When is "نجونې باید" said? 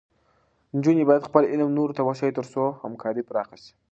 0.77-1.27